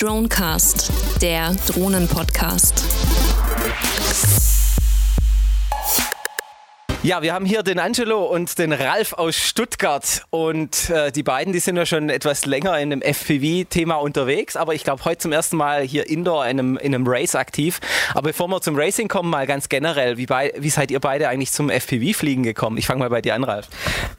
Dronecast, 0.00 0.92
der 1.20 1.56
Drohnen-Podcast. 1.66 2.84
Ja, 7.08 7.22
wir 7.22 7.32
haben 7.32 7.46
hier 7.46 7.62
den 7.62 7.78
Angelo 7.78 8.22
und 8.26 8.58
den 8.58 8.70
Ralf 8.70 9.14
aus 9.14 9.34
Stuttgart 9.34 10.24
und 10.28 10.90
äh, 10.90 11.10
die 11.10 11.22
beiden, 11.22 11.54
die 11.54 11.58
sind 11.58 11.78
ja 11.78 11.86
schon 11.86 12.10
etwas 12.10 12.44
länger 12.44 12.78
in 12.78 12.90
dem 12.90 13.00
FPV-Thema 13.00 13.94
unterwegs, 13.94 14.56
aber 14.56 14.74
ich 14.74 14.84
glaube 14.84 15.02
heute 15.06 15.16
zum 15.16 15.32
ersten 15.32 15.56
Mal 15.56 15.80
hier 15.84 16.06
Indoor 16.06 16.44
in 16.44 16.58
einem, 16.58 16.76
in 16.76 16.94
einem 16.94 17.06
Race 17.06 17.34
aktiv. 17.34 17.80
Aber 18.10 18.28
bevor 18.28 18.48
wir 18.48 18.60
zum 18.60 18.76
Racing 18.76 19.08
kommen, 19.08 19.30
mal 19.30 19.46
ganz 19.46 19.70
generell, 19.70 20.18
wie, 20.18 20.26
bei, 20.26 20.52
wie 20.58 20.68
seid 20.68 20.90
ihr 20.90 21.00
beide 21.00 21.30
eigentlich 21.30 21.50
zum 21.50 21.70
FPV-Fliegen 21.70 22.42
gekommen? 22.42 22.76
Ich 22.76 22.84
fange 22.84 22.98
mal 22.98 23.08
bei 23.08 23.22
dir 23.22 23.34
an, 23.34 23.44
Ralf. 23.44 23.68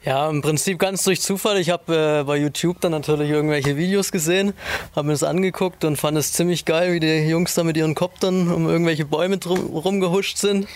Ja, 0.04 0.28
im 0.28 0.42
Prinzip 0.42 0.80
ganz 0.80 1.04
durch 1.04 1.20
Zufall. 1.20 1.58
Ich 1.58 1.70
habe 1.70 2.22
äh, 2.22 2.24
bei 2.24 2.38
YouTube 2.38 2.80
dann 2.80 2.90
natürlich 2.90 3.30
irgendwelche 3.30 3.76
Videos 3.76 4.10
gesehen, 4.10 4.52
habe 4.96 5.06
mir 5.06 5.12
das 5.12 5.22
angeguckt 5.22 5.84
und 5.84 5.94
fand 5.94 6.18
es 6.18 6.32
ziemlich 6.32 6.64
geil, 6.64 6.92
wie 6.94 6.98
die 6.98 7.28
Jungs 7.28 7.54
da 7.54 7.62
mit 7.62 7.76
ihren 7.76 7.94
Koptern 7.94 8.50
um 8.50 8.68
irgendwelche 8.68 9.04
Bäume 9.04 9.38
drum, 9.38 9.60
rumgehuscht 9.60 10.38
sind. 10.38 10.66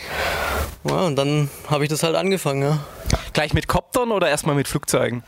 Ja, 0.89 1.07
und 1.07 1.17
dann 1.17 1.51
habe 1.67 1.83
ich 1.83 1.91
das 1.91 2.04
halt 2.05 2.17
angefangen. 2.17 2.63
Ja. 2.63 2.79
Gleich 3.33 3.53
mit 3.53 3.67
Koptern 3.67 4.13
oder 4.13 4.29
erstmal 4.29 4.55
mit 4.55 4.69
Flugzeugen? 4.69 5.25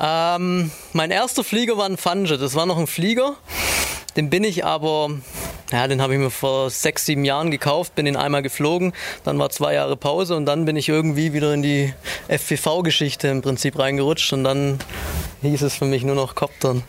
Ähm, 0.00 0.70
mein 0.92 1.10
erster 1.10 1.44
Flieger 1.44 1.76
war 1.76 1.86
ein 1.86 1.98
Fange. 1.98 2.38
Das 2.38 2.54
war 2.54 2.64
noch 2.64 2.78
ein 2.78 2.86
Flieger. 2.86 3.36
Den 4.16 4.28
bin 4.28 4.44
ich 4.44 4.64
aber, 4.64 5.10
ja, 5.70 5.88
den 5.88 6.02
habe 6.02 6.12
ich 6.12 6.18
mir 6.18 6.30
vor 6.30 6.68
sechs, 6.68 7.06
sieben 7.06 7.24
Jahren 7.24 7.50
gekauft, 7.50 7.94
bin 7.94 8.06
ihn 8.06 8.16
einmal 8.16 8.42
geflogen, 8.42 8.92
dann 9.24 9.38
war 9.38 9.48
zwei 9.48 9.72
Jahre 9.72 9.96
Pause 9.96 10.36
und 10.36 10.44
dann 10.44 10.66
bin 10.66 10.76
ich 10.76 10.90
irgendwie 10.90 11.32
wieder 11.32 11.54
in 11.54 11.62
die 11.62 11.94
FPV-Geschichte 12.28 13.28
im 13.28 13.40
Prinzip 13.40 13.78
reingerutscht 13.78 14.34
und 14.34 14.44
dann 14.44 14.78
hieß 15.40 15.62
es 15.62 15.76
für 15.76 15.86
mich 15.86 16.04
nur 16.04 16.14
noch 16.14 16.34
Koptern. 16.34 16.82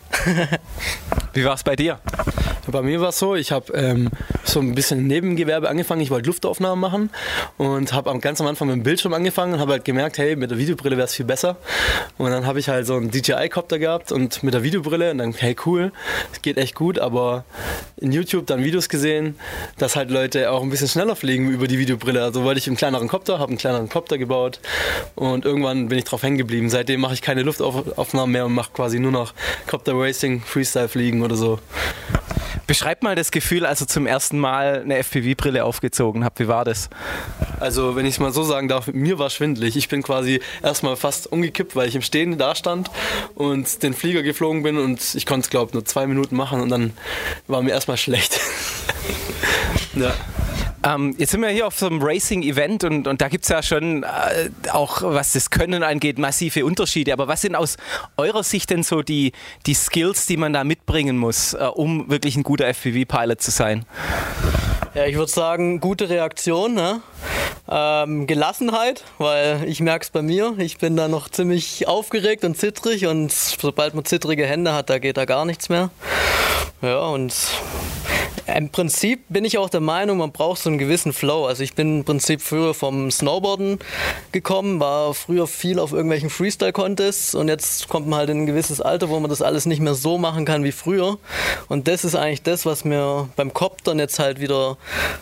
Wie 1.32 1.44
war 1.44 1.54
es 1.54 1.64
bei 1.64 1.76
dir? 1.76 1.98
Bei 2.66 2.82
mir 2.82 3.00
war 3.00 3.10
es 3.10 3.18
so, 3.18 3.34
ich 3.34 3.52
habe 3.52 3.72
ähm, 3.74 4.10
so 4.42 4.60
ein 4.60 4.74
bisschen 4.74 5.06
Nebengewerbe 5.06 5.68
angefangen. 5.68 6.00
Ich 6.00 6.10
wollte 6.10 6.28
Luftaufnahmen 6.28 6.80
machen 6.80 7.10
und 7.58 7.92
habe 7.92 8.18
ganz 8.20 8.40
am 8.40 8.46
Anfang 8.46 8.68
mit 8.68 8.76
dem 8.76 8.82
Bildschirm 8.82 9.12
angefangen 9.12 9.54
und 9.54 9.60
habe 9.60 9.72
halt 9.72 9.84
gemerkt, 9.84 10.18
hey, 10.18 10.36
mit 10.36 10.50
der 10.50 10.58
Videobrille 10.58 10.96
wäre 10.96 11.06
es 11.06 11.14
viel 11.14 11.26
besser. 11.26 11.56
Und 12.16 12.30
dann 12.30 12.46
habe 12.46 12.58
ich 12.58 12.68
halt 12.68 12.86
so 12.86 12.96
einen 12.96 13.10
DJI-Copter 13.10 13.78
gehabt 13.78 14.12
und 14.12 14.42
mit 14.42 14.54
der 14.54 14.62
Videobrille 14.62 15.10
und 15.10 15.18
dann, 15.18 15.32
hey, 15.34 15.56
cool, 15.66 15.92
es 16.32 16.40
geht 16.42 16.56
echt 16.56 16.74
gut, 16.74 16.98
aber 16.98 17.44
in 17.96 18.12
YouTube 18.12 18.46
dann 18.46 18.64
Videos 18.64 18.88
gesehen, 18.88 19.36
dass 19.78 19.96
halt 19.96 20.10
Leute 20.10 20.50
auch 20.50 20.62
ein 20.62 20.70
bisschen 20.70 20.88
schneller 20.88 21.16
fliegen 21.16 21.50
über 21.50 21.68
die 21.68 21.78
Videobrille. 21.78 22.22
Also 22.22 22.44
wollte 22.44 22.58
ich 22.58 22.66
einen 22.66 22.76
kleineren 22.76 23.08
Copter, 23.08 23.38
habe 23.38 23.50
einen 23.50 23.58
kleineren 23.58 23.88
Copter 23.88 24.18
gebaut 24.18 24.60
und 25.14 25.44
irgendwann 25.44 25.88
bin 25.88 25.98
ich 25.98 26.04
drauf 26.04 26.22
hängen 26.22 26.38
geblieben. 26.38 26.70
Seitdem 26.70 27.00
mache 27.00 27.14
ich 27.14 27.22
keine 27.22 27.42
Luftaufnahmen 27.42 28.32
mehr 28.32 28.46
und 28.46 28.54
mache 28.54 28.72
quasi 28.72 28.98
nur 28.98 29.12
noch 29.12 29.34
Copter 29.66 29.92
Racing, 29.94 30.40
Freestyle 30.40 30.88
fliegen 30.88 31.22
oder 31.22 31.36
so. 31.36 31.58
Beschreib 32.66 33.02
mal 33.02 33.14
das 33.14 33.30
Gefühl, 33.30 33.66
als 33.66 33.80
ihr 33.80 33.86
zum 33.86 34.06
ersten 34.06 34.38
Mal 34.38 34.82
eine 34.82 34.96
FPV-Brille 35.02 35.64
aufgezogen 35.64 36.24
habt. 36.24 36.40
Wie 36.40 36.48
war 36.48 36.64
das? 36.64 36.88
Also, 37.60 37.96
wenn 37.96 38.06
ich 38.06 38.14
es 38.14 38.20
mal 38.20 38.32
so 38.32 38.42
sagen 38.42 38.68
darf, 38.68 38.86
mir 38.88 39.18
war 39.18 39.30
schwindelig. 39.30 39.76
Ich 39.76 39.88
bin 39.88 40.02
quasi 40.02 40.40
erstmal 40.62 40.96
fast 40.96 41.30
umgekippt, 41.30 41.76
weil 41.76 41.88
ich 41.88 41.94
im 41.94 42.02
Stehen 42.02 42.38
da 42.38 42.54
stand 42.54 42.90
und 43.34 43.82
den 43.82 43.94
Flieger 43.94 44.22
geflogen 44.22 44.62
bin 44.62 44.78
und 44.78 45.14
ich 45.14 45.26
konnte 45.26 45.44
es, 45.44 45.50
glaube 45.50 45.70
ich, 45.70 45.74
nur 45.74 45.84
zwei 45.84 46.06
Minuten 46.06 46.36
machen 46.36 46.60
und 46.60 46.70
dann 46.70 46.92
war 47.46 47.62
mir 47.62 47.70
erstmal 47.70 47.96
schlecht. 47.96 48.40
ja. 49.94 50.14
Ähm, 50.84 51.14
jetzt 51.18 51.30
sind 51.30 51.40
wir 51.40 51.48
hier 51.48 51.66
auf 51.66 51.78
so 51.78 51.86
einem 51.86 52.02
Racing-Event 52.02 52.84
und, 52.84 53.08
und 53.08 53.20
da 53.20 53.28
gibt 53.28 53.44
es 53.44 53.48
ja 53.48 53.62
schon 53.62 54.02
äh, 54.02 54.50
auch, 54.70 55.02
was 55.02 55.32
das 55.32 55.50
Können 55.50 55.82
angeht, 55.82 56.18
massive 56.18 56.64
Unterschiede. 56.64 57.12
Aber 57.12 57.26
was 57.26 57.40
sind 57.40 57.54
aus 57.56 57.76
eurer 58.16 58.42
Sicht 58.42 58.70
denn 58.70 58.82
so 58.82 59.02
die, 59.02 59.32
die 59.66 59.74
Skills, 59.74 60.26
die 60.26 60.36
man 60.36 60.52
da 60.52 60.62
mitbringen 60.62 61.16
muss, 61.16 61.54
äh, 61.54 61.64
um 61.64 62.10
wirklich 62.10 62.36
ein 62.36 62.42
guter 62.42 62.66
FPV-Pilot 62.66 63.40
zu 63.40 63.50
sein? 63.50 63.86
Ja, 64.94 65.06
ich 65.06 65.16
würde 65.16 65.32
sagen, 65.32 65.80
gute 65.80 66.08
Reaktion, 66.08 66.74
ne? 66.74 67.00
ähm, 67.68 68.26
Gelassenheit, 68.26 69.04
weil 69.18 69.64
ich 69.66 69.80
merke 69.80 70.04
es 70.04 70.10
bei 70.10 70.22
mir. 70.22 70.54
Ich 70.58 70.78
bin 70.78 70.96
da 70.96 71.08
noch 71.08 71.28
ziemlich 71.28 71.88
aufgeregt 71.88 72.44
und 72.44 72.56
zittrig 72.56 73.06
und 73.06 73.32
sobald 73.32 73.94
man 73.94 74.04
zittrige 74.04 74.46
Hände 74.46 74.72
hat, 74.74 74.90
da 74.90 74.98
geht 74.98 75.16
da 75.16 75.24
gar 75.24 75.44
nichts 75.44 75.68
mehr. 75.68 75.90
Ja, 76.82 76.98
und 77.06 77.34
im 78.46 78.68
Prinzip 78.68 79.24
bin 79.28 79.44
ich 79.44 79.56
auch 79.56 79.70
der 79.70 79.80
Meinung, 79.80 80.18
man 80.18 80.32
braucht 80.32 80.60
so 80.60 80.68
einen 80.68 80.78
gewissen 80.78 81.12
Flow. 81.12 81.46
Also 81.46 81.62
ich 81.62 81.74
bin 81.74 81.98
im 81.98 82.04
Prinzip 82.04 82.42
früher 82.42 82.74
vom 82.74 83.10
Snowboarden 83.10 83.78
gekommen, 84.32 84.80
war 84.80 85.14
früher 85.14 85.46
viel 85.46 85.78
auf 85.78 85.92
irgendwelchen 85.92 86.28
Freestyle-Contests 86.28 87.34
und 87.34 87.48
jetzt 87.48 87.88
kommt 87.88 88.06
man 88.06 88.18
halt 88.18 88.30
in 88.30 88.42
ein 88.42 88.46
gewisses 88.46 88.80
Alter, 88.80 89.08
wo 89.08 89.18
man 89.18 89.30
das 89.30 89.40
alles 89.40 89.64
nicht 89.66 89.80
mehr 89.80 89.94
so 89.94 90.18
machen 90.18 90.44
kann 90.44 90.62
wie 90.64 90.72
früher. 90.72 91.18
Und 91.68 91.88
das 91.88 92.04
ist 92.04 92.14
eigentlich 92.14 92.42
das, 92.42 92.66
was 92.66 92.84
mir 92.84 93.28
beim 93.36 93.54
Koptern 93.54 93.98
jetzt 93.98 94.18
halt 94.18 94.40
wieder 94.40 94.76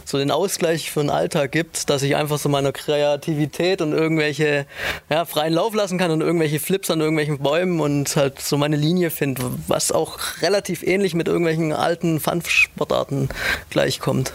so 0.05 0.19
den 0.19 0.31
Ausgleich 0.31 0.91
für 0.91 1.01
den 1.01 1.11
Alltag 1.11 1.53
gibt, 1.53 1.91
dass 1.91 2.03
ich 2.03 2.17
einfach 2.17 2.39
so 2.39 2.49
meiner 2.49 2.73
Kreativität 2.73 3.83
und 3.83 3.93
irgendwelche 3.93 4.67
ja, 5.11 5.25
freien 5.25 5.53
Lauf 5.53 5.75
lassen 5.75 5.99
kann 5.99 6.11
und 6.11 6.23
irgendwelche 6.23 6.59
Flips 6.59 6.91
an 6.91 7.01
irgendwelchen 7.01 7.39
Bäumen 7.39 7.81
und 7.81 8.17
halt 8.17 8.41
so 8.41 8.57
meine 8.57 8.77
Linie 8.77 9.11
finde, 9.11 9.43
was 9.69 9.93
auch 9.93 10.19
relativ 10.41 10.83
ähnlich 10.83 11.15
mit 11.15 11.29
irgendwelchen 11.29 11.73
alten 11.73 12.19
Fun-Sportarten 12.19 13.12
Arten 13.13 13.29
gleichkommt. 13.71 14.33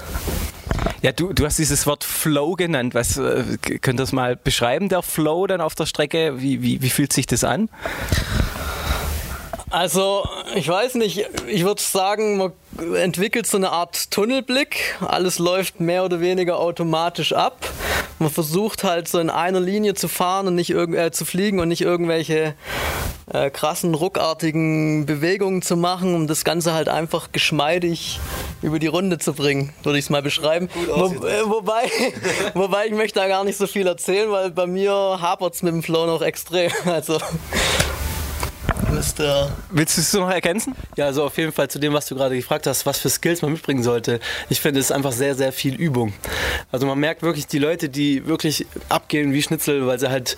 Ja, 1.01 1.11
du, 1.11 1.33
du 1.33 1.45
hast 1.45 1.59
dieses 1.59 1.85
Wort 1.85 2.03
Flow 2.03 2.53
genannt. 2.53 2.93
Was 2.93 3.17
äh, 3.17 3.43
könnt 3.81 3.99
ihr 3.99 4.03
das 4.03 4.11
mal 4.11 4.35
beschreiben, 4.35 4.89
der 4.89 5.01
Flow 5.01 5.47
dann 5.47 5.61
auf 5.61 5.75
der 5.75 5.85
Strecke? 5.85 6.41
Wie, 6.41 6.61
wie, 6.61 6.81
wie 6.81 6.89
fühlt 6.89 7.13
sich 7.13 7.25
das 7.25 7.43
an? 7.43 7.69
Also, 9.69 10.27
ich 10.55 10.67
weiß 10.67 10.95
nicht, 10.95 11.25
ich 11.47 11.65
würde 11.65 11.81
sagen, 11.81 12.37
man 12.37 12.53
entwickelt 12.95 13.47
so 13.47 13.57
eine 13.57 13.71
Art 13.71 14.11
Tunnelblick. 14.11 14.95
Alles 15.01 15.39
läuft 15.39 15.79
mehr 15.79 16.05
oder 16.05 16.21
weniger 16.21 16.57
automatisch 16.57 17.33
ab. 17.33 17.67
Man 18.19 18.29
versucht 18.29 18.83
halt 18.83 19.07
so 19.07 19.19
in 19.19 19.29
einer 19.29 19.59
Linie 19.59 19.93
zu 19.93 20.07
fahren 20.07 20.47
und 20.47 20.55
nicht 20.55 20.71
äh, 20.71 21.11
zu 21.11 21.25
fliegen 21.25 21.59
und 21.59 21.67
nicht 21.67 21.81
irgendwelche 21.81 22.55
äh, 23.31 23.49
krassen, 23.49 23.93
ruckartigen 23.93 25.05
Bewegungen 25.05 25.61
zu 25.61 25.75
machen, 25.75 26.15
um 26.15 26.27
das 26.27 26.43
Ganze 26.43 26.73
halt 26.73 26.89
einfach 26.89 27.31
geschmeidig 27.31 28.19
über 28.61 28.79
die 28.79 28.87
Runde 28.87 29.17
zu 29.17 29.33
bringen, 29.33 29.73
würde 29.83 29.99
ich 29.99 30.05
es 30.05 30.09
mal 30.09 30.21
beschreiben. 30.21 30.69
Wo, 30.87 31.05
äh, 31.25 31.43
wobei, 31.45 31.91
wobei 32.53 32.87
ich 32.87 32.93
möchte 32.93 33.19
da 33.19 33.27
gar 33.27 33.43
nicht 33.43 33.57
so 33.57 33.67
viel 33.67 33.85
erzählen, 33.85 34.31
weil 34.31 34.51
bei 34.51 34.65
mir 34.65 34.91
hapert 34.91 35.55
es 35.55 35.61
mit 35.61 35.73
dem 35.73 35.83
Flow 35.83 36.05
noch 36.05 36.21
extrem. 36.21 36.71
Also 36.85 37.19
Mr. 38.97 39.51
Willst 39.69 39.95
du 39.97 40.01
es 40.01 40.13
noch 40.13 40.29
ergänzen? 40.29 40.75
Ja, 40.95 41.05
also 41.05 41.23
auf 41.23 41.37
jeden 41.37 41.51
Fall 41.51 41.69
zu 41.69 41.77
dem, 41.77 41.93
was 41.93 42.07
du 42.07 42.15
gerade 42.15 42.35
gefragt 42.35 42.65
hast, 42.65 42.87
was 42.87 42.97
für 42.97 43.09
Skills 43.09 43.43
man 43.43 43.51
mitbringen 43.51 43.83
sollte. 43.83 44.19
Ich 44.49 44.59
finde, 44.59 44.79
es 44.79 44.87
ist 44.87 44.91
einfach 44.91 45.11
sehr, 45.11 45.35
sehr 45.35 45.51
viel 45.51 45.75
Übung. 45.75 46.13
Also 46.71 46.87
man 46.87 46.97
merkt 46.97 47.21
wirklich 47.21 47.45
die 47.45 47.59
Leute, 47.59 47.89
die 47.89 48.25
wirklich 48.25 48.65
abgehen 48.89 49.33
wie 49.33 49.43
Schnitzel, 49.43 49.85
weil 49.85 49.99
sie 49.99 50.09
halt 50.09 50.35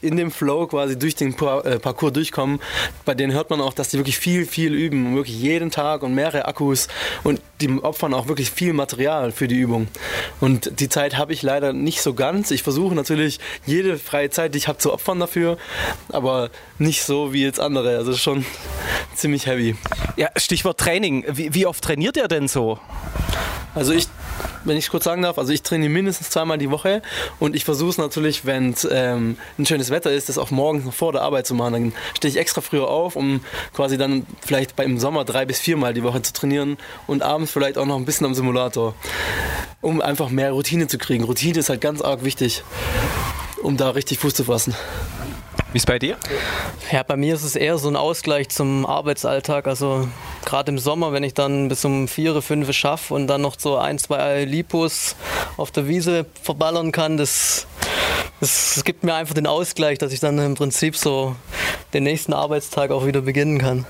in 0.00 0.16
dem 0.16 0.32
Flow 0.32 0.66
quasi 0.66 0.98
durch 0.98 1.14
den 1.14 1.32
äh, 1.32 1.78
Parcours 1.78 2.12
durchkommen. 2.12 2.58
Bei 3.04 3.14
denen 3.14 3.32
hört 3.32 3.50
man 3.50 3.60
auch, 3.60 3.72
dass 3.72 3.90
die 3.90 3.98
wirklich 3.98 4.18
viel, 4.18 4.46
viel 4.46 4.74
üben. 4.74 5.14
Wirklich 5.14 5.40
jeden 5.40 5.70
Tag 5.70 6.02
und 6.02 6.12
mehrere 6.12 6.46
Akkus. 6.46 6.88
Und 7.22 7.40
die 7.62 7.82
opfern 7.82 8.14
auch 8.14 8.28
wirklich 8.28 8.50
viel 8.50 8.72
Material 8.72 9.32
für 9.32 9.48
die 9.48 9.56
Übung. 9.56 9.88
Und 10.40 10.80
die 10.80 10.88
Zeit 10.88 11.16
habe 11.16 11.32
ich 11.32 11.42
leider 11.42 11.72
nicht 11.72 12.02
so 12.02 12.14
ganz. 12.14 12.50
Ich 12.50 12.62
versuche 12.62 12.94
natürlich 12.94 13.38
jede 13.64 13.98
freie 13.98 14.30
Zeit, 14.30 14.54
die 14.54 14.58
ich 14.58 14.68
habe, 14.68 14.78
zu 14.78 14.92
opfern 14.92 15.20
dafür. 15.20 15.56
Aber 16.10 16.50
nicht 16.78 17.04
so 17.04 17.32
wie 17.32 17.42
jetzt 17.42 17.60
andere. 17.60 17.96
Also 17.96 18.14
schon 18.14 18.44
ziemlich 19.14 19.46
heavy. 19.46 19.76
Ja, 20.16 20.28
Stichwort 20.36 20.78
Training. 20.78 21.24
Wie, 21.28 21.54
wie 21.54 21.66
oft 21.66 21.82
trainiert 21.82 22.16
ihr 22.16 22.28
denn 22.28 22.48
so? 22.48 22.78
Also 23.74 23.92
ich, 23.92 24.08
wenn 24.64 24.76
ich 24.76 24.88
kurz 24.88 25.04
sagen 25.04 25.22
darf, 25.22 25.38
also 25.38 25.52
ich 25.52 25.62
trainiere 25.62 25.90
mindestens 25.90 26.30
zweimal 26.30 26.58
die 26.58 26.70
Woche 26.70 27.02
und 27.40 27.56
ich 27.56 27.64
versuche 27.64 27.90
es 27.90 27.98
natürlich, 27.98 28.44
wenn 28.44 28.70
es 28.70 28.86
ähm, 28.90 29.36
ein 29.58 29.66
schönes 29.66 29.90
Wetter 29.90 30.10
ist, 30.10 30.28
das 30.28 30.38
auch 30.38 30.50
morgens 30.50 30.84
noch 30.84 30.94
vor 30.94 31.12
der 31.12 31.22
Arbeit 31.22 31.46
zu 31.46 31.54
machen. 31.54 31.72
Dann 31.72 31.92
stehe 32.16 32.30
ich 32.30 32.38
extra 32.38 32.60
früher 32.60 32.88
auf, 32.88 33.16
um 33.16 33.40
quasi 33.74 33.96
dann 33.98 34.26
vielleicht 34.44 34.78
im 34.80 34.98
Sommer 34.98 35.24
drei 35.24 35.44
bis 35.44 35.60
viermal 35.60 35.94
die 35.94 36.02
Woche 36.02 36.22
zu 36.22 36.32
trainieren 36.32 36.78
und 37.06 37.22
abends 37.22 37.52
vielleicht 37.52 37.78
auch 37.78 37.86
noch 37.86 37.96
ein 37.96 38.04
bisschen 38.04 38.26
am 38.26 38.34
Simulator, 38.34 38.94
um 39.80 40.00
einfach 40.00 40.28
mehr 40.28 40.52
Routine 40.52 40.86
zu 40.86 40.98
kriegen. 40.98 41.24
Routine 41.24 41.58
ist 41.58 41.68
halt 41.68 41.80
ganz 41.80 42.00
arg 42.00 42.24
wichtig, 42.24 42.62
um 43.62 43.76
da 43.76 43.90
richtig 43.90 44.18
Fuß 44.18 44.34
zu 44.34 44.44
fassen. 44.44 44.74
Wie 45.72 45.78
ist 45.78 45.86
bei 45.86 45.98
dir? 45.98 46.18
Ja, 46.90 47.02
bei 47.02 47.16
mir 47.16 47.34
ist 47.34 47.44
es 47.44 47.56
eher 47.56 47.78
so 47.78 47.88
ein 47.88 47.96
Ausgleich 47.96 48.50
zum 48.50 48.84
Arbeitsalltag. 48.84 49.66
Also 49.66 50.06
gerade 50.44 50.70
im 50.70 50.78
Sommer, 50.78 51.12
wenn 51.12 51.22
ich 51.22 51.34
dann 51.34 51.68
bis 51.68 51.84
um 51.84 52.08
vier, 52.08 52.40
fünf 52.42 52.72
schaffe 52.72 53.14
und 53.14 53.26
dann 53.26 53.40
noch 53.40 53.56
so 53.58 53.76
ein, 53.76 53.98
zwei 53.98 54.44
Lipos 54.44 55.16
auf 55.56 55.70
der 55.70 55.88
Wiese 55.88 56.26
verballern 56.42 56.92
kann, 56.92 57.16
das, 57.16 57.66
das, 58.40 58.72
das 58.74 58.84
gibt 58.84 59.04
mir 59.04 59.14
einfach 59.14 59.34
den 59.34 59.46
Ausgleich, 59.46 59.98
dass 59.98 60.12
ich 60.12 60.20
dann 60.20 60.38
im 60.38 60.54
Prinzip 60.54 60.96
so 60.96 61.36
den 61.92 62.04
nächsten 62.04 62.32
Arbeitstag 62.32 62.90
auch 62.90 63.06
wieder 63.06 63.20
beginnen 63.20 63.58
kann. 63.58 63.86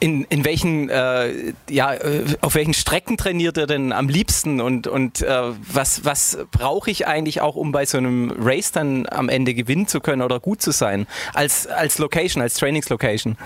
In, 0.00 0.24
in 0.24 0.44
welchen, 0.44 0.90
äh, 0.90 1.54
ja, 1.68 1.94
äh, 1.94 2.24
auf 2.40 2.54
welchen 2.54 2.74
Strecken 2.74 3.16
trainiert 3.16 3.56
ihr 3.56 3.66
denn 3.66 3.92
am 3.92 4.08
liebsten 4.08 4.60
und, 4.60 4.86
und 4.86 5.22
äh, 5.22 5.42
was, 5.72 6.04
was 6.04 6.38
brauche 6.50 6.90
ich 6.90 7.06
eigentlich 7.06 7.40
auch, 7.40 7.56
um 7.56 7.72
bei 7.72 7.86
so 7.86 7.98
einem 7.98 8.32
Race 8.38 8.72
dann 8.72 9.06
am 9.08 9.28
Ende 9.28 9.54
gewinnen 9.54 9.86
zu 9.86 10.00
können 10.00 10.22
oder 10.22 10.40
gut 10.40 10.60
zu 10.60 10.72
sein? 10.72 11.06
Als, 11.32 11.66
als 11.66 11.98
Location, 11.98 12.42
als 12.42 12.54
Trainingslocation? 12.54 13.36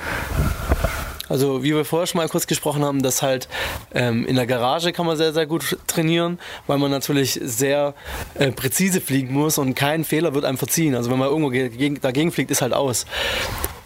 Also 1.29 1.63
wie 1.63 1.75
wir 1.75 1.85
vorher 1.85 2.07
schon 2.07 2.19
mal 2.19 2.29
kurz 2.29 2.47
gesprochen 2.47 2.85
haben, 2.85 3.03
dass 3.03 3.23
halt 3.23 3.49
ähm, 3.95 4.27
in 4.27 4.37
der 4.37 4.47
Garage 4.47 4.93
kann 4.93 5.07
man 5.07 5.17
sehr, 5.17 5.33
sehr 5.33 5.47
gut 5.47 5.79
trainieren, 5.87 6.39
weil 6.67 6.79
man 6.79 6.91
natürlich 6.91 7.39
sehr 7.43 7.95
äh, 8.35 8.51
präzise 8.51 9.01
fliegen 9.01 9.33
muss 9.33 9.59
und 9.59 9.75
kein 9.75 10.05
Fehler 10.05 10.35
wird 10.35 10.45
einem 10.45 10.59
verziehen. 10.59 10.95
Also 10.95 11.11
wenn 11.11 11.19
man 11.19 11.29
irgendwo 11.29 11.51
gegen, 11.51 12.01
dagegen 12.01 12.33
fliegt, 12.33 12.51
ist 12.51 12.63
halt 12.63 12.73
aus. 12.73 13.07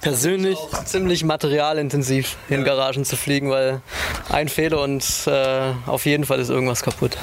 Persönlich 0.00 0.58
ziemlich 0.84 1.22
materialintensiv 1.24 2.36
in 2.48 2.64
Garagen 2.64 3.04
zu 3.04 3.16
fliegen, 3.16 3.50
weil 3.50 3.82
ein 4.30 4.48
Fehler 4.48 4.80
und 4.80 5.04
äh, 5.26 5.72
auf 5.86 6.06
jeden 6.06 6.24
Fall 6.24 6.40
ist 6.40 6.50
irgendwas 6.50 6.82
kaputt. 6.82 7.16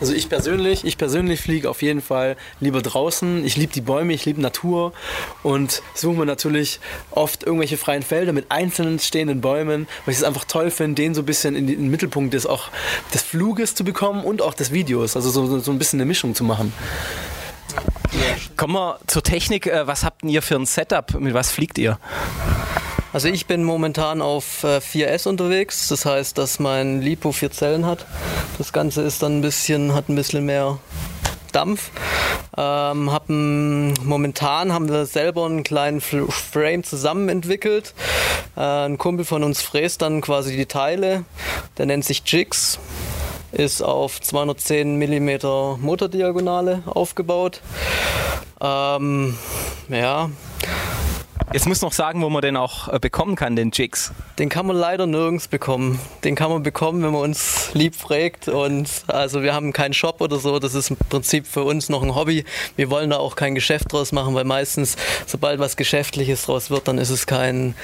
Also 0.00 0.12
ich 0.12 0.28
persönlich, 0.28 0.84
ich 0.84 0.98
persönlich 0.98 1.40
fliege 1.40 1.70
auf 1.70 1.80
jeden 1.80 2.02
Fall 2.02 2.36
lieber 2.60 2.82
draußen. 2.82 3.44
Ich 3.44 3.56
liebe 3.56 3.72
die 3.72 3.80
Bäume, 3.80 4.12
ich 4.12 4.26
liebe 4.26 4.40
Natur 4.40 4.92
und 5.42 5.82
suche 5.94 6.18
mir 6.18 6.26
natürlich 6.26 6.80
oft 7.10 7.44
irgendwelche 7.44 7.78
freien 7.78 8.02
Felder 8.02 8.32
mit 8.32 8.50
einzelnen 8.50 8.98
stehenden 8.98 9.40
Bäumen, 9.40 9.88
weil 10.04 10.12
ich 10.12 10.18
es 10.18 10.24
einfach 10.24 10.44
toll 10.44 10.70
finde, 10.70 11.00
den 11.02 11.14
so 11.14 11.22
ein 11.22 11.26
bisschen 11.26 11.56
in 11.56 11.66
den 11.66 11.90
Mittelpunkt 11.90 12.34
des, 12.34 12.46
auch 12.46 12.68
des 13.14 13.22
Fluges 13.22 13.74
zu 13.74 13.84
bekommen 13.84 14.22
und 14.22 14.42
auch 14.42 14.54
des 14.54 14.72
Videos. 14.72 15.16
Also 15.16 15.30
so, 15.30 15.58
so 15.60 15.70
ein 15.70 15.78
bisschen 15.78 15.98
eine 15.98 16.06
Mischung 16.06 16.34
zu 16.34 16.44
machen. 16.44 16.72
Kommen 18.56 18.74
wir 18.74 18.98
zur 19.06 19.22
Technik. 19.22 19.66
Äh, 19.66 19.86
was 19.86 20.04
habt 20.04 20.24
ihr 20.24 20.42
für 20.42 20.56
ein 20.56 20.66
Setup? 20.66 21.18
Mit 21.18 21.34
was 21.34 21.50
fliegt 21.50 21.78
ihr? 21.78 21.98
Also 23.16 23.28
ich 23.28 23.46
bin 23.46 23.64
momentan 23.64 24.20
auf 24.20 24.62
4S 24.62 25.24
äh, 25.24 25.28
unterwegs, 25.30 25.88
das 25.88 26.04
heißt, 26.04 26.36
dass 26.36 26.58
mein 26.58 27.00
Lipo 27.00 27.32
vier 27.32 27.50
Zellen 27.50 27.86
hat. 27.86 28.04
Das 28.58 28.74
Ganze 28.74 29.00
ist 29.00 29.22
dann 29.22 29.38
ein 29.38 29.40
bisschen, 29.40 29.94
hat 29.94 30.10
ein 30.10 30.16
bisschen 30.16 30.44
mehr 30.44 30.76
Dampf. 31.50 31.92
Ähm, 32.58 33.10
hab 33.10 33.30
momentan 33.30 34.74
haben 34.74 34.90
wir 34.90 35.06
selber 35.06 35.46
einen 35.46 35.62
kleinen 35.62 36.02
Frame 36.02 36.84
zusammen 36.84 37.30
entwickelt. 37.30 37.94
Äh, 38.54 38.60
ein 38.60 38.98
Kumpel 38.98 39.24
von 39.24 39.44
uns 39.44 39.62
fräst 39.62 40.02
dann 40.02 40.20
quasi 40.20 40.54
die 40.54 40.66
Teile. 40.66 41.24
Der 41.78 41.86
nennt 41.86 42.04
sich 42.04 42.22
Jigs. 42.26 42.78
Ist 43.50 43.80
auf 43.80 44.20
210 44.20 44.98
mm 44.98 45.80
Motordiagonale 45.80 46.82
aufgebaut. 46.84 47.62
Ähm, 48.60 49.38
ja, 49.88 50.28
Jetzt 51.52 51.66
muss 51.66 51.80
noch 51.80 51.92
sagen, 51.92 52.22
wo 52.22 52.28
man 52.28 52.42
den 52.42 52.56
auch 52.56 52.88
äh, 52.88 52.98
bekommen 52.98 53.36
kann, 53.36 53.56
den 53.56 53.70
Jigs. 53.70 54.12
Den 54.38 54.48
kann 54.48 54.66
man 54.66 54.76
leider 54.76 55.06
nirgends 55.06 55.48
bekommen. 55.48 56.00
Den 56.24 56.34
kann 56.34 56.50
man 56.50 56.62
bekommen, 56.62 57.02
wenn 57.02 57.12
man 57.12 57.22
uns 57.22 57.70
lieb 57.72 57.94
fragt. 57.94 58.48
Und 58.48 58.88
also 59.06 59.42
wir 59.42 59.54
haben 59.54 59.72
keinen 59.72 59.94
Shop 59.94 60.20
oder 60.20 60.38
so. 60.38 60.58
Das 60.58 60.74
ist 60.74 60.90
im 60.90 60.96
Prinzip 60.96 61.46
für 61.46 61.62
uns 61.62 61.88
noch 61.88 62.02
ein 62.02 62.14
Hobby. 62.14 62.44
Wir 62.74 62.90
wollen 62.90 63.10
da 63.10 63.18
auch 63.18 63.36
kein 63.36 63.54
Geschäft 63.54 63.92
draus 63.92 64.12
machen, 64.12 64.34
weil 64.34 64.44
meistens, 64.44 64.96
sobald 65.26 65.60
was 65.60 65.76
Geschäftliches 65.76 66.46
draus 66.46 66.70
wird, 66.70 66.88
dann 66.88 66.98
ist 66.98 67.10
es 67.10 67.26
kein, 67.26 67.74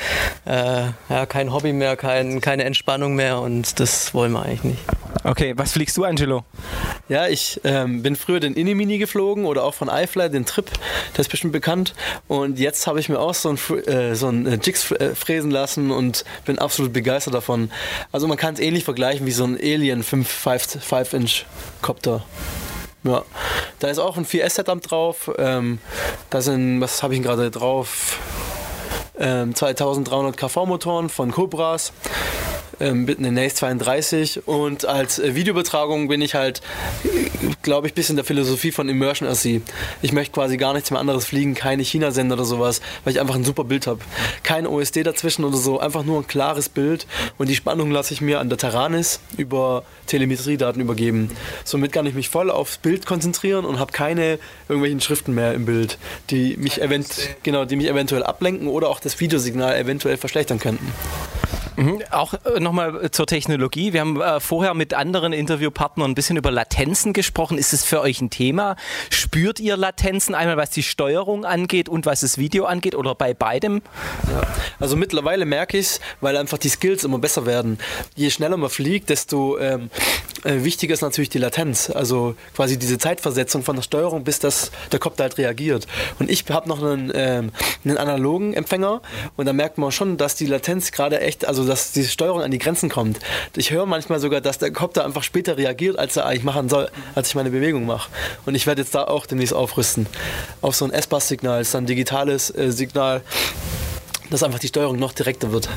äh, 0.44 0.86
ja, 1.08 1.26
kein 1.26 1.52
Hobby 1.52 1.72
mehr, 1.72 1.96
kein, 1.96 2.40
keine 2.40 2.64
Entspannung 2.64 3.14
mehr. 3.14 3.40
Und 3.40 3.78
das 3.80 4.12
wollen 4.12 4.32
wir 4.32 4.42
eigentlich 4.42 4.64
nicht. 4.64 4.82
Okay, 5.24 5.54
was 5.56 5.72
fliegst 5.72 5.96
du, 5.96 6.04
Angelo? 6.04 6.44
Ja, 7.08 7.28
ich 7.28 7.60
ähm, 7.62 8.02
bin 8.02 8.16
früher 8.16 8.40
den 8.40 8.54
Inimini 8.54 8.98
geflogen 8.98 9.44
oder 9.44 9.62
auch 9.62 9.74
von 9.74 9.88
iFly, 9.88 10.30
den 10.30 10.46
Trip, 10.46 10.68
das 11.12 11.26
ist 11.26 11.30
bestimmt 11.30 11.52
bekannt. 11.52 11.94
Und 12.26 12.58
jetzt 12.58 12.88
habe 12.88 12.98
ich 12.98 13.08
mir 13.08 13.20
auch 13.20 13.34
so 13.34 13.50
ein, 13.50 13.86
äh, 13.86 14.16
so 14.16 14.28
ein 14.28 14.46
äh, 14.46 14.58
Jigs 14.60 14.90
äh, 14.90 15.14
fräsen 15.14 15.52
lassen 15.52 15.92
und 15.92 16.24
bin 16.44 16.58
absolut 16.58 16.92
begeistert 16.92 17.34
davon. 17.34 17.70
Also 18.10 18.26
man 18.26 18.36
kann 18.36 18.54
es 18.54 18.60
ähnlich 18.60 18.82
vergleichen 18.82 19.24
wie 19.24 19.30
so 19.30 19.44
ein 19.44 19.56
Alien 19.56 20.02
5-Inch 20.02 21.44
Copter. 21.82 22.24
Ja, 23.04 23.22
da 23.78 23.88
ist 23.88 23.98
auch 23.98 24.16
ein 24.16 24.26
4S-Setup 24.26 24.80
drauf. 24.82 25.30
Ähm, 25.38 25.78
da 26.30 26.40
sind, 26.40 26.80
was 26.80 27.02
habe 27.02 27.14
ich 27.14 27.22
gerade 27.22 27.50
drauf? 27.50 28.18
Ähm, 29.18 29.54
2300 29.54 30.36
kV-Motoren 30.36 31.08
von 31.08 31.30
Cobras 31.30 31.92
ähm, 32.82 33.04
mit 33.04 33.18
einer 33.18 33.30
Nace 33.30 33.54
32 33.54 34.46
und 34.46 34.84
als 34.84 35.18
äh, 35.18 35.34
Videoübertragung 35.34 36.08
bin 36.08 36.20
ich 36.20 36.34
halt, 36.34 36.60
glaube 37.62 37.86
ich, 37.86 37.92
ein 37.92 37.94
bisschen 37.94 38.16
der 38.16 38.24
Philosophie 38.24 38.72
von 38.72 38.88
Immersion 38.88 39.28
RC. 39.28 39.62
Ich 40.02 40.12
möchte 40.12 40.32
quasi 40.32 40.56
gar 40.56 40.74
nichts 40.74 40.90
mehr 40.90 40.98
anderes 40.98 41.24
fliegen, 41.24 41.54
keine 41.54 41.82
China-Sender 41.82 42.34
oder 42.34 42.44
sowas, 42.44 42.80
weil 43.04 43.12
ich 43.12 43.20
einfach 43.20 43.36
ein 43.36 43.44
super 43.44 43.64
Bild 43.64 43.86
habe. 43.86 44.00
Kein 44.42 44.66
OSD 44.66 45.04
dazwischen 45.04 45.44
oder 45.44 45.56
so, 45.56 45.78
einfach 45.78 46.04
nur 46.04 46.20
ein 46.20 46.26
klares 46.26 46.68
Bild 46.68 47.06
und 47.38 47.48
die 47.48 47.54
Spannung 47.54 47.90
lasse 47.90 48.12
ich 48.12 48.20
mir 48.20 48.40
an 48.40 48.48
der 48.48 48.58
Taranis 48.58 49.20
über 49.36 49.84
Telemetriedaten 50.06 50.82
übergeben. 50.82 51.30
Somit 51.64 51.92
kann 51.92 52.06
ich 52.06 52.14
mich 52.14 52.28
voll 52.28 52.50
aufs 52.50 52.78
Bild 52.78 53.06
konzentrieren 53.06 53.64
und 53.64 53.78
habe 53.78 53.92
keine 53.92 54.38
irgendwelchen 54.68 55.00
Schriften 55.00 55.34
mehr 55.34 55.54
im 55.54 55.66
Bild, 55.66 55.98
die 56.30 56.56
mich, 56.56 56.82
event 56.82 57.06
genau, 57.44 57.64
die 57.64 57.76
mich 57.76 57.88
eventuell 57.88 58.24
ablenken 58.24 58.66
oder 58.66 58.88
auch 58.88 58.98
das 58.98 59.20
Videosignal 59.20 59.76
eventuell 59.76 60.16
verschlechtern 60.16 60.58
könnten. 60.58 60.92
Mhm. 61.76 62.02
Auch 62.10 62.34
äh, 62.34 62.60
nochmal 62.60 63.10
zur 63.10 63.26
Technologie. 63.26 63.92
Wir 63.92 64.00
haben 64.00 64.20
äh, 64.20 64.40
vorher 64.40 64.74
mit 64.74 64.94
anderen 64.94 65.32
Interviewpartnern 65.32 66.10
ein 66.10 66.14
bisschen 66.14 66.36
über 66.36 66.50
Latenzen 66.50 67.12
gesprochen. 67.12 67.58
Ist 67.58 67.72
es 67.72 67.84
für 67.84 68.00
euch 68.00 68.20
ein 68.20 68.30
Thema? 68.30 68.76
Spürt 69.10 69.60
ihr 69.60 69.76
Latenzen 69.76 70.34
einmal, 70.34 70.56
was 70.56 70.70
die 70.70 70.82
Steuerung 70.82 71.44
angeht 71.44 71.88
und 71.88 72.06
was 72.06 72.20
das 72.20 72.38
Video 72.38 72.64
angeht 72.64 72.94
oder 72.94 73.14
bei 73.14 73.34
beidem? 73.34 73.82
Ja. 74.30 74.42
Also 74.80 74.96
mittlerweile 74.96 75.44
merke 75.44 75.78
ich 75.78 75.86
es, 75.86 76.00
weil 76.20 76.36
einfach 76.36 76.58
die 76.58 76.68
Skills 76.68 77.04
immer 77.04 77.18
besser 77.18 77.46
werden. 77.46 77.78
Je 78.14 78.30
schneller 78.30 78.56
man 78.56 78.70
fliegt, 78.70 79.10
desto 79.10 79.58
ähm, 79.58 79.90
äh, 80.44 80.64
wichtiger 80.64 80.94
ist 80.94 81.02
natürlich 81.02 81.30
die 81.30 81.38
Latenz. 81.38 81.90
Also 81.90 82.34
quasi 82.54 82.78
diese 82.78 82.98
Zeitversetzung 82.98 83.62
von 83.62 83.76
der 83.76 83.82
Steuerung, 83.82 84.24
bis 84.24 84.38
das, 84.38 84.70
der 84.90 84.98
Kopf 84.98 85.18
halt 85.18 85.38
reagiert. 85.38 85.86
Und 86.18 86.30
ich 86.30 86.44
habe 86.50 86.68
noch 86.68 86.82
einen, 86.82 87.12
ähm, 87.14 87.52
einen 87.84 87.96
analogen 87.96 88.54
Empfänger 88.54 89.02
und 89.36 89.46
da 89.46 89.52
merkt 89.52 89.78
man 89.78 89.92
schon, 89.92 90.16
dass 90.16 90.34
die 90.34 90.46
Latenz 90.46 90.92
gerade 90.92 91.20
echt, 91.20 91.46
also 91.46 91.64
dass 91.72 91.92
die 91.92 92.04
Steuerung 92.04 92.42
an 92.42 92.50
die 92.50 92.58
Grenzen 92.58 92.90
kommt. 92.90 93.18
Ich 93.56 93.70
höre 93.70 93.86
manchmal 93.86 94.20
sogar, 94.20 94.42
dass 94.42 94.58
der 94.58 94.72
Kopf 94.72 94.92
da 94.92 95.06
einfach 95.06 95.22
später 95.22 95.56
reagiert, 95.56 95.98
als 95.98 96.18
er 96.18 96.26
eigentlich 96.26 96.44
machen 96.44 96.68
soll, 96.68 96.90
als 97.14 97.28
ich 97.28 97.34
meine 97.34 97.48
Bewegung 97.48 97.86
mache. 97.86 98.10
Und 98.44 98.54
ich 98.54 98.66
werde 98.66 98.82
jetzt 98.82 98.94
da 98.94 99.04
auch 99.04 99.24
demnächst 99.24 99.54
aufrüsten. 99.54 100.06
Auf 100.60 100.76
so 100.76 100.84
ein 100.84 100.90
S-Bass-Signal, 100.90 101.62
ist 101.62 101.72
dann 101.72 101.84
ein 101.84 101.86
digitales 101.86 102.54
äh, 102.54 102.70
Signal, 102.70 103.22
dass 104.28 104.42
einfach 104.42 104.58
die 104.58 104.68
Steuerung 104.68 104.98
noch 104.98 105.12
direkter 105.12 105.50
wird. 105.50 105.70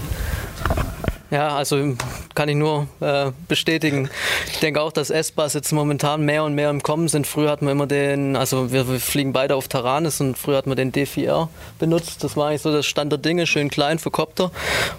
Ja, 1.35 1.49
also 1.49 1.97
kann 2.33 2.47
ich 2.47 2.55
nur 2.55 2.87
äh, 3.01 3.33
bestätigen. 3.49 4.09
Ich 4.53 4.59
denke 4.61 4.79
auch, 4.79 4.93
dass 4.93 5.09
S-Bus 5.09 5.53
jetzt 5.53 5.73
momentan 5.73 6.23
mehr 6.23 6.45
und 6.45 6.55
mehr 6.55 6.69
im 6.69 6.81
Kommen 6.81 7.09
sind. 7.09 7.27
Früher 7.27 7.51
hatten 7.51 7.65
wir 7.65 7.73
immer 7.73 7.87
den, 7.87 8.37
also 8.37 8.71
wir, 8.71 8.87
wir 8.87 9.01
fliegen 9.01 9.33
beide 9.33 9.57
auf 9.57 9.67
Taranis 9.67 10.21
und 10.21 10.37
früher 10.37 10.55
hatten 10.55 10.71
wir 10.71 10.77
den 10.77 10.93
D4R 10.93 11.49
benutzt. 11.77 12.23
Das 12.23 12.37
war 12.37 12.47
eigentlich 12.47 12.61
so 12.61 12.71
das 12.71 12.85
Stand 12.85 13.11
der 13.11 13.19
Dinge, 13.19 13.47
schön 13.47 13.69
klein 13.69 13.99
für 13.99 14.11
Copter. 14.11 14.49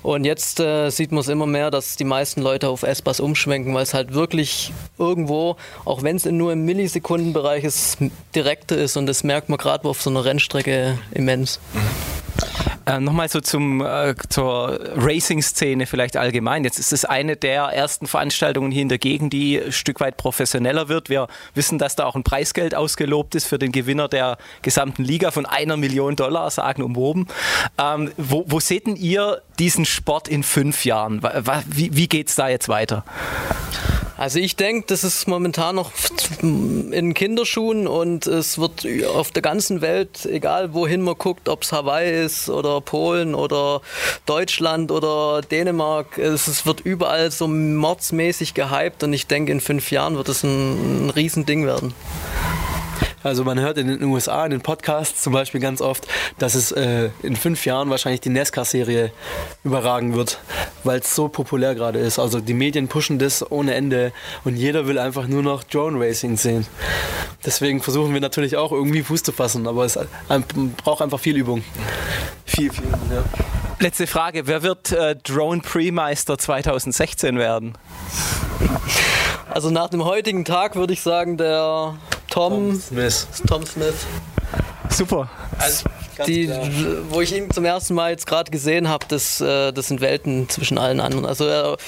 Und 0.02 0.26
jetzt 0.26 0.60
äh, 0.60 0.90
sieht 0.90 1.10
man 1.10 1.20
es 1.20 1.28
immer 1.28 1.46
mehr, 1.46 1.70
dass 1.70 1.96
die 1.96 2.04
meisten 2.04 2.42
Leute 2.42 2.68
auf 2.68 2.82
S-Bus 2.82 3.18
umschwenken, 3.18 3.72
weil 3.72 3.84
es 3.84 3.94
halt 3.94 4.12
wirklich 4.12 4.74
irgendwo, 4.98 5.56
auch 5.86 6.02
wenn 6.02 6.16
es 6.16 6.26
nur 6.26 6.52
im 6.52 6.66
Millisekundenbereich 6.66 7.64
ist, 7.64 7.96
direkter 8.34 8.76
ist 8.76 8.98
und 8.98 9.06
das 9.06 9.24
merkt 9.24 9.48
man 9.48 9.56
gerade 9.56 9.88
auf 9.88 10.02
so 10.02 10.10
einer 10.10 10.26
Rennstrecke 10.26 10.98
immens. 11.14 11.60
Mhm. 11.72 12.15
Äh, 12.86 13.00
Nochmal 13.00 13.28
so 13.28 13.40
zum, 13.40 13.80
äh, 13.80 14.14
zur 14.28 14.78
Racing-Szene 14.94 15.86
vielleicht 15.86 16.16
allgemein. 16.16 16.62
Jetzt 16.62 16.78
ist 16.78 16.92
es 16.92 17.04
eine 17.04 17.36
der 17.36 17.64
ersten 17.64 18.06
Veranstaltungen 18.06 18.70
hier 18.70 18.82
in 18.82 18.88
der 18.88 18.98
Gegend, 18.98 19.32
die 19.32 19.60
ein 19.60 19.72
Stück 19.72 19.98
weit 19.98 20.16
professioneller 20.16 20.88
wird. 20.88 21.10
Wir 21.10 21.26
wissen, 21.54 21.78
dass 21.78 21.96
da 21.96 22.04
auch 22.04 22.14
ein 22.14 22.22
Preisgeld 22.22 22.76
ausgelobt 22.76 23.34
ist 23.34 23.46
für 23.46 23.58
den 23.58 23.72
Gewinner 23.72 24.08
der 24.08 24.38
gesamten 24.62 25.02
Liga 25.02 25.32
von 25.32 25.46
einer 25.46 25.76
Million 25.76 26.14
Dollar, 26.14 26.48
sagen 26.50 26.82
umwoben. 26.82 27.26
Ähm, 27.76 28.12
wo, 28.16 28.44
wo 28.46 28.60
seht 28.60 28.86
denn 28.86 28.94
ihr 28.96 29.42
diesen 29.58 29.84
Sport 29.84 30.28
in 30.28 30.44
fünf 30.44 30.84
Jahren? 30.84 31.22
Wie, 31.66 31.96
wie 31.96 32.08
geht 32.08 32.28
es 32.28 32.36
da 32.36 32.48
jetzt 32.48 32.68
weiter? 32.68 33.04
Also 34.18 34.38
ich 34.38 34.56
denke, 34.56 34.86
das 34.86 35.04
ist 35.04 35.28
momentan 35.28 35.76
noch 35.76 35.92
in 36.40 37.12
Kinderschuhen 37.12 37.86
und 37.86 38.26
es 38.26 38.58
wird 38.58 38.86
auf 39.14 39.30
der 39.30 39.42
ganzen 39.42 39.82
Welt, 39.82 40.24
egal 40.24 40.72
wohin 40.72 41.02
man 41.02 41.16
guckt, 41.18 41.50
ob 41.50 41.64
es 41.64 41.72
Hawaii 41.72 42.24
ist 42.24 42.48
oder 42.48 42.80
Polen 42.80 43.34
oder 43.34 43.82
Deutschland 44.24 44.90
oder 44.90 45.42
Dänemark, 45.42 46.16
es, 46.16 46.64
wird 46.64 46.80
überall 46.80 47.30
so 47.30 47.46
mordsmäßig 47.46 48.54
gehypt 48.54 49.02
und 49.02 49.12
ich 49.12 49.26
denke, 49.26 49.52
in 49.52 49.60
fünf 49.60 49.90
Jahren 49.90 50.16
wird 50.16 50.30
es 50.30 50.42
ein, 50.42 51.06
ein 51.06 51.10
Riesending 51.10 51.66
werden. 51.66 51.92
Also 53.26 53.42
man 53.42 53.58
hört 53.58 53.76
in 53.76 53.88
den 53.88 54.04
USA, 54.04 54.44
in 54.44 54.52
den 54.52 54.60
Podcasts 54.60 55.20
zum 55.20 55.32
Beispiel 55.32 55.60
ganz 55.60 55.80
oft, 55.80 56.06
dass 56.38 56.54
es 56.54 56.70
äh, 56.70 57.10
in 57.24 57.34
fünf 57.34 57.66
Jahren 57.66 57.90
wahrscheinlich 57.90 58.20
die 58.20 58.28
NASCAR-Serie 58.28 59.10
überragen 59.64 60.14
wird, 60.14 60.38
weil 60.84 61.00
es 61.00 61.12
so 61.12 61.26
populär 61.26 61.74
gerade 61.74 61.98
ist. 61.98 62.20
Also 62.20 62.38
die 62.38 62.54
Medien 62.54 62.86
pushen 62.86 63.18
das 63.18 63.50
ohne 63.50 63.74
Ende 63.74 64.12
und 64.44 64.54
jeder 64.54 64.86
will 64.86 65.00
einfach 65.00 65.26
nur 65.26 65.42
noch 65.42 65.64
Drone 65.64 65.98
Racing 65.98 66.36
sehen. 66.36 66.68
Deswegen 67.44 67.82
versuchen 67.82 68.14
wir 68.14 68.20
natürlich 68.20 68.56
auch 68.56 68.70
irgendwie 68.70 69.02
Fuß 69.02 69.24
zu 69.24 69.32
fassen, 69.32 69.66
aber 69.66 69.84
es 69.84 69.98
braucht 70.84 71.02
einfach 71.02 71.18
viel 71.18 71.36
Übung. 71.36 71.64
Viel, 72.44 72.70
viel, 72.70 72.84
ja. 73.10 73.24
Letzte 73.80 74.06
Frage, 74.06 74.46
wer 74.46 74.62
wird 74.62 74.92
äh, 74.92 75.16
Drone 75.16 75.62
Pre-Meister 75.62 76.38
2016 76.38 77.38
werden? 77.38 77.76
Also 79.56 79.70
nach 79.70 79.88
dem 79.88 80.04
heutigen 80.04 80.44
Tag 80.44 80.76
würde 80.76 80.92
ich 80.92 81.00
sagen, 81.00 81.38
der 81.38 81.94
Tom, 82.28 82.52
Tom 82.52 82.78
Smith. 82.78 83.26
Tom 83.48 83.64
Smith. 83.64 83.94
Super. 84.90 85.30
Also, 85.58 85.88
die, 86.26 86.52
wo 87.08 87.22
ich 87.22 87.34
ihn 87.34 87.50
zum 87.50 87.64
ersten 87.64 87.94
Mal 87.94 88.10
jetzt 88.10 88.26
gerade 88.26 88.50
gesehen 88.50 88.86
habe, 88.90 89.06
das, 89.08 89.40
äh, 89.40 89.72
das 89.72 89.86
sind 89.86 90.02
Welten 90.02 90.46
zwischen 90.50 90.76
allen 90.76 91.00
anderen. 91.00 91.24
Also 91.24 91.46
er, 91.46 91.78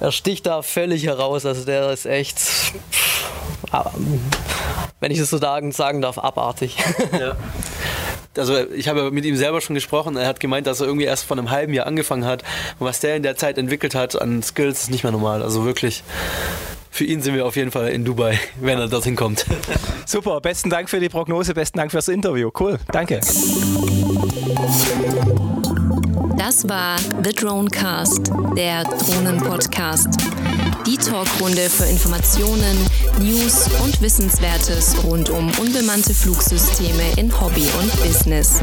er 0.00 0.12
sticht 0.12 0.46
da 0.46 0.62
völlig 0.62 1.04
heraus. 1.04 1.44
Also 1.44 1.66
der 1.66 1.90
ist 1.90 2.06
echt, 2.06 2.40
wenn 4.98 5.10
ich 5.10 5.18
das 5.18 5.28
so 5.28 5.36
sagen, 5.36 5.72
sagen 5.72 6.00
darf, 6.00 6.16
abartig. 6.16 6.78
Ja. 7.20 7.36
also 8.38 8.66
ich 8.70 8.88
habe 8.88 9.10
mit 9.10 9.26
ihm 9.26 9.36
selber 9.36 9.60
schon 9.60 9.74
gesprochen, 9.74 10.16
er 10.16 10.26
hat 10.26 10.40
gemeint, 10.40 10.66
dass 10.66 10.80
er 10.80 10.86
irgendwie 10.86 11.04
erst 11.04 11.26
vor 11.26 11.36
einem 11.36 11.50
halben 11.50 11.74
Jahr 11.74 11.86
angefangen 11.86 12.24
hat 12.24 12.42
und 12.78 12.86
was 12.86 13.00
der 13.00 13.14
in 13.14 13.22
der 13.22 13.36
Zeit 13.36 13.58
entwickelt 13.58 13.94
hat 13.94 14.18
an 14.18 14.42
Skills 14.42 14.84
ist 14.84 14.90
nicht 14.90 15.04
mehr 15.04 15.12
normal. 15.12 15.42
Also 15.42 15.66
wirklich, 15.66 16.02
für 16.94 17.04
ihn 17.04 17.20
sind 17.20 17.34
wir 17.34 17.44
auf 17.44 17.56
jeden 17.56 17.72
Fall 17.72 17.88
in 17.88 18.04
Dubai, 18.04 18.38
wenn 18.60 18.78
er 18.78 18.86
dorthin 18.86 19.16
kommt. 19.16 19.44
Super, 20.06 20.40
besten 20.40 20.70
Dank 20.70 20.88
für 20.88 21.00
die 21.00 21.08
Prognose, 21.08 21.52
besten 21.52 21.78
Dank 21.78 21.90
fürs 21.90 22.06
Interview. 22.06 22.50
Cool, 22.58 22.78
danke. 22.92 23.20
Das 26.36 26.68
war 26.68 26.96
The 27.24 27.32
Dronecast, 27.32 28.30
der 28.56 28.84
Drohnen-Podcast. 28.84 30.08
Die 30.86 30.96
Talkrunde 30.98 31.70
für 31.70 31.86
Informationen, 31.86 32.76
News 33.18 33.70
und 33.82 34.02
Wissenswertes 34.02 34.94
rund 35.04 35.30
um 35.30 35.50
unbemannte 35.58 36.12
Flugsysteme 36.12 37.04
in 37.16 37.40
Hobby 37.40 37.66
und 37.80 37.90
Business. 38.02 38.60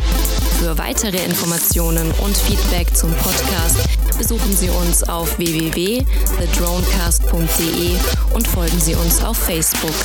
Für 0.59 0.77
weitere 0.77 1.25
Informationen 1.25 2.11
und 2.23 2.37
Feedback 2.37 2.95
zum 2.95 3.11
Podcast 3.15 3.77
besuchen 4.17 4.55
Sie 4.55 4.69
uns 4.69 5.01
auf 5.03 5.39
www.thedronecast.de 5.39 7.95
und 8.35 8.47
folgen 8.47 8.79
Sie 8.79 8.93
uns 8.93 9.23
auf 9.23 9.37
Facebook. 9.37 9.95